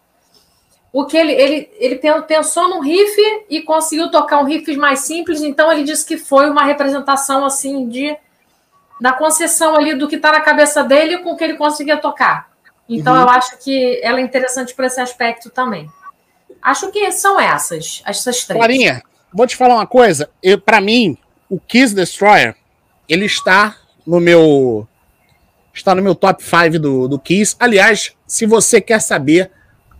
[0.92, 1.96] o que ele, ele, ele
[2.28, 6.50] pensou num riff e conseguiu tocar um riff mais simples, então ele disse que foi
[6.50, 8.14] uma representação assim de
[9.00, 12.51] da concessão ali do que está na cabeça dele com o que ele conseguia tocar.
[12.96, 13.22] Então uhum.
[13.22, 15.88] eu acho que ela é interessante por esse aspecto também.
[16.62, 18.58] Acho que são essas, essas três.
[18.58, 19.02] Clarinha,
[19.32, 20.30] vou te falar uma coisa.
[20.64, 21.16] Para mim,
[21.48, 22.54] o Kiss Destroyer,
[23.08, 23.76] ele está
[24.06, 24.86] no meu.
[25.74, 27.56] Está no meu top 5 do, do Kiss.
[27.58, 29.50] Aliás, se você quer saber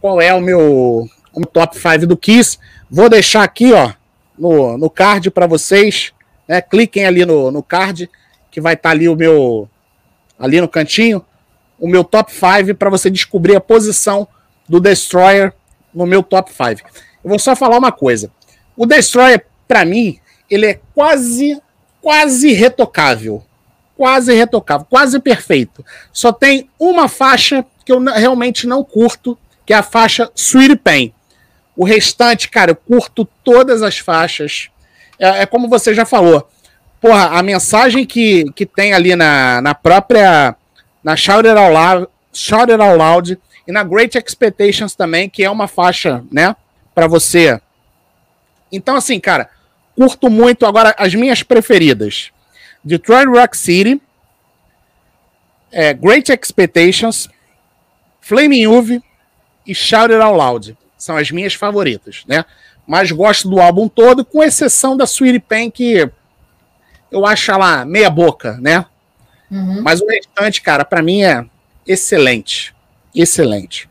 [0.01, 2.59] qual é o meu, o meu top 5 do Kiss,
[2.91, 3.93] vou deixar aqui ó,
[4.39, 6.13] no, no card para vocês.
[6.47, 6.61] Né?
[6.61, 8.09] Cliquem ali no, no card,
[8.51, 9.69] que vai estar tá ali o meu.
[10.39, 11.25] Ali no cantinho,
[11.83, 14.27] o meu top 5 para você descobrir a posição
[14.67, 15.53] do Destroyer
[15.93, 16.89] no meu top 5.
[17.23, 18.31] Eu vou só falar uma coisa.
[18.75, 20.19] O Destroyer, para mim,
[20.49, 21.61] ele é quase,
[22.01, 23.45] quase retocável
[24.03, 25.85] quase retocável, quase perfeito.
[26.13, 31.15] Só tem uma faixa que eu realmente não curto, que é a faixa Sweet Pain.
[31.77, 34.71] O restante, cara, eu curto todas as faixas.
[35.21, 36.49] É, é como você já falou.
[37.01, 40.57] Porra, a mensagem que, que tem ali na, na própria.
[41.03, 45.45] Na Shout It, Out Loud, Shout It Out Loud e na Great Expectations também, que
[45.45, 46.55] é uma faixa, né,
[46.95, 47.61] para você.
[48.71, 49.51] Então, assim, cara,
[49.95, 50.65] curto muito.
[50.67, 52.31] Agora, as minhas preferidas.
[52.85, 54.01] Detroit Rock City,
[55.71, 57.29] é, Great Expectations,
[58.21, 59.03] Flaming Youth
[59.67, 60.79] e Shout It Out Loud.
[60.97, 62.45] São as minhas favoritas, né?
[62.87, 66.09] Mas gosto do álbum todo, com exceção da Sweet Pen, que
[67.11, 68.85] eu acho ela meia boca, né?
[69.53, 69.83] Uhum.
[69.83, 71.45] Mas o restante, cara, para mim é
[71.87, 72.75] excelente.
[73.15, 73.89] Excelente.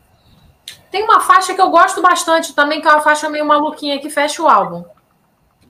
[0.90, 4.10] Tem uma faixa que eu gosto bastante também, que é uma faixa meio maluquinha que
[4.10, 4.84] fecha o álbum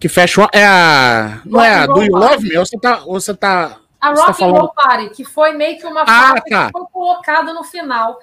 [0.03, 3.03] que fecha é a não Rock é a Do You Love Me ou você tá
[3.07, 4.57] ou você tá a Rock tá falando...
[4.57, 6.67] Roll Party que foi meio que uma ah, tá.
[6.67, 8.19] que foi colocada no final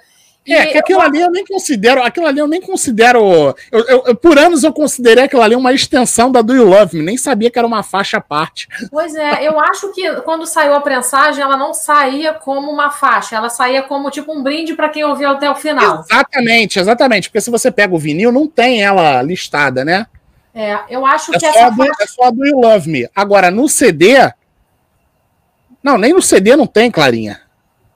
[0.46, 1.02] É, que aquilo eu...
[1.02, 3.54] ali eu nem considero, aquilo ali eu nem considero.
[3.70, 6.96] Eu, eu, eu, por anos eu considerei aquilo ali uma extensão da Do You Love
[6.96, 8.66] Me, nem sabia que era uma faixa à parte.
[8.90, 13.36] Pois é, eu acho que quando saiu a prensagem, ela não saía como uma faixa,
[13.36, 16.00] ela saía como tipo um brinde para quem ouviu até o final.
[16.00, 20.06] Exatamente, exatamente, porque se você pega o vinil, não tem ela listada, né?
[20.54, 21.70] É, eu acho é que essa.
[21.70, 22.02] Do, faixa...
[22.02, 23.08] É só a Do You Love Me.
[23.14, 24.16] Agora, no CD.
[25.82, 27.40] Não, nem no CD não tem, Clarinha.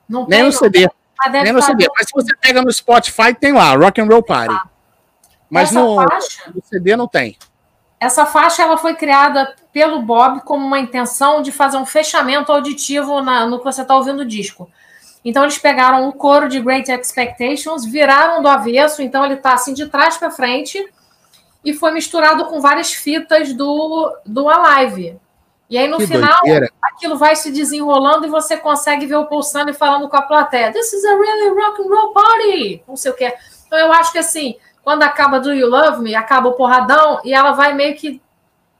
[0.07, 0.91] Não nem tem, no não.
[1.23, 1.43] CD.
[1.43, 1.87] Nem no CD.
[1.97, 4.53] Mas se você pega no Spotify, tem lá, Rock and Roll Party.
[4.53, 4.67] Ah.
[5.49, 7.37] Mas no, faixa, no CD não tem.
[7.99, 13.21] Essa faixa ela foi criada pelo Bob como uma intenção de fazer um fechamento auditivo
[13.21, 14.69] na, no que você está ouvindo o disco.
[15.23, 19.73] Então eles pegaram o coro de Great Expectations, viraram do avesso, então ele está assim
[19.73, 20.87] de trás para frente
[21.63, 25.19] e foi misturado com várias fitas do, do Alive.
[25.69, 26.71] E aí, no que final, doideira.
[26.81, 30.71] aquilo vai se desenrolando e você consegue ver o pulsando e falando com a plateia.
[30.71, 32.83] This is a really rock and roll party!
[32.87, 33.33] Não sei o que.
[33.65, 37.33] Então, eu acho que assim, quando acaba do You Love Me, acaba o porradão e
[37.33, 38.21] ela vai meio que.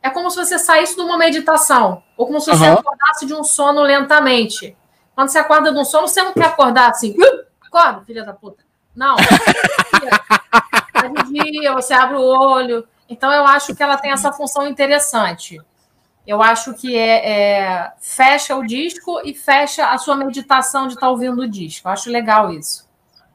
[0.02, 2.04] É como se você saísse de uma meditação.
[2.16, 2.74] Ou como se você uhum.
[2.74, 4.78] acordasse de um sono lentamente.
[5.16, 7.16] Quando você acorda de um sono, você não quer acordar assim.
[7.66, 8.64] Acorda, filha da puta.
[8.96, 9.16] Não.
[10.96, 12.88] É de dia, você abre o olho.
[13.10, 15.62] Então, eu acho que ela tem essa função interessante.
[16.28, 21.08] Eu acho que é, é, fecha o disco e fecha a sua meditação de estar
[21.08, 21.88] tá ouvindo o disco.
[21.88, 22.86] Eu acho legal isso.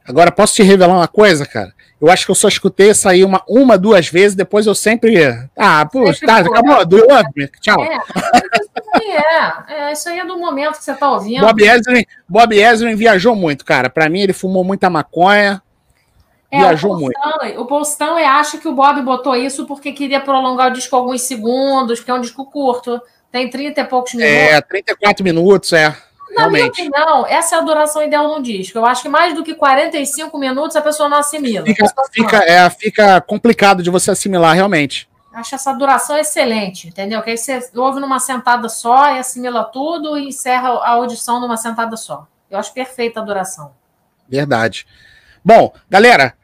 [0.06, 1.72] Agora, posso te revelar uma coisa, cara?
[2.00, 5.14] Eu acho que eu só escutei aí uma, uma duas vezes, depois eu sempre.
[5.56, 7.46] Ah, pô, tá, acabou, do love me.
[7.60, 7.80] Tchau.
[7.84, 9.74] É, isso aí é.
[9.74, 9.92] é.
[9.92, 11.42] Isso aí é do momento que você tá ouvindo.
[11.42, 13.90] Bob Ezrin, Bob Ezrin viajou muito, cara.
[13.90, 15.62] Para mim, ele fumou muita maconha.
[16.50, 17.16] É, viajou o muito.
[17.16, 20.96] Stanley, o Paul Stanley acha que o Bob botou isso porque queria prolongar o disco
[20.96, 24.36] alguns segundos, porque é um disco curto, tem 30 e poucos minutos.
[24.36, 25.96] É, 34 minutos, é.
[26.34, 26.82] Na realmente.
[26.82, 28.78] minha opinião, essa é a duração ideal no disco.
[28.78, 31.66] Eu acho que mais do que 45 minutos a pessoa não assimila.
[31.66, 35.08] Fica, fica, é, fica complicado de você assimilar, realmente.
[35.32, 37.22] Acho essa duração excelente, entendeu?
[37.22, 41.56] Que aí você ouve numa sentada só e assimila tudo e encerra a audição numa
[41.56, 42.26] sentada só.
[42.50, 43.72] Eu acho perfeita a duração.
[44.28, 44.86] Verdade.
[45.44, 46.34] Bom, galera,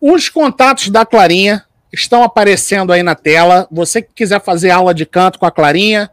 [0.00, 3.66] os contatos da Clarinha estão aparecendo aí na tela.
[3.70, 6.10] Você que quiser fazer aula de canto com a Clarinha,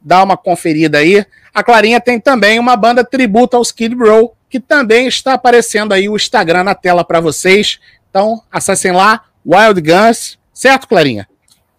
[0.00, 1.24] dá uma conferida aí.
[1.54, 6.08] A Clarinha tem também uma banda tributo ao Skid Row, que também está aparecendo aí
[6.08, 7.80] o Instagram na tela para vocês.
[8.08, 11.28] Então, acessem lá, Wild Guns, certo, Clarinha?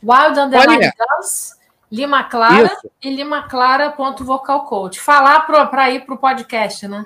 [0.04, 1.54] Wild Underline Guns,
[1.92, 2.92] Lima Clara Isso.
[3.04, 5.00] e Lima Clara.vocalcoach.
[5.00, 7.06] Falar para ir para o podcast, né?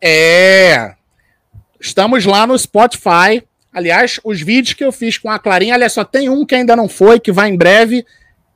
[0.00, 0.94] É,
[1.80, 3.42] Estamos lá no Spotify.
[3.72, 6.76] Aliás, os vídeos que eu fiz com a Clarinha, aliás, só tem um que ainda
[6.76, 8.04] não foi, que vai em breve.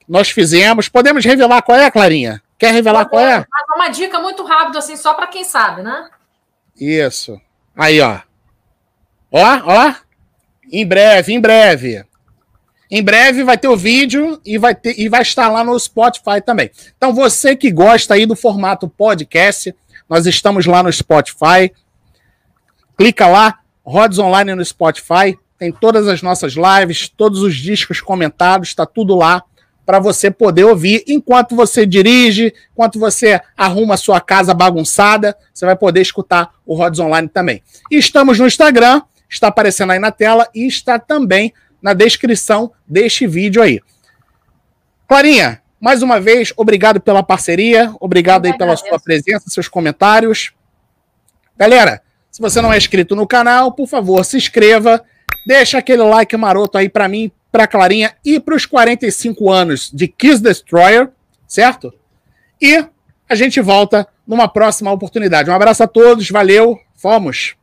[0.09, 0.89] Nós fizemos.
[0.89, 2.43] Podemos revelar qual é, Clarinha?
[2.59, 3.47] Quer revelar qual é?
[3.75, 6.09] Uma dica muito rápida, assim, só para quem sabe, né?
[6.79, 7.41] Isso.
[7.75, 8.21] Aí, ó.
[9.33, 9.95] Ó, ó.
[10.71, 12.05] Em breve, em breve.
[12.91, 16.41] Em breve vai ter o vídeo e vai, ter, e vai estar lá no Spotify
[16.45, 16.71] também.
[16.97, 19.75] Então, você que gosta aí do formato podcast,
[20.09, 21.73] nós estamos lá no Spotify.
[22.97, 28.69] Clica lá, Rods Online no Spotify, tem todas as nossas lives, todos os discos comentados,
[28.69, 29.43] está tudo lá
[29.87, 35.67] para você poder ouvir enquanto você dirige, enquanto você arruma a sua casa bagunçada, você
[35.67, 37.63] vai poder escutar o Rods Online também.
[37.91, 43.27] E estamos no Instagram, está aparecendo aí na tela e está também na descrição deste
[43.27, 43.81] vídeo aí.
[45.07, 50.53] Clarinha, mais uma vez, obrigado pela parceria, obrigado aí pela sua presença, seus comentários.
[51.59, 52.03] Galera,
[52.35, 55.05] se você não é inscrito no canal, por favor, se inscreva,
[55.47, 60.09] deixa aquele like maroto aí para mim, para Clarinha e para os 45 anos de
[60.09, 61.11] Kiss Destroyer,
[61.47, 61.95] certo?
[62.61, 62.85] E
[63.29, 65.49] a gente volta numa próxima oportunidade.
[65.49, 67.55] Um abraço a todos, valeu, fomos!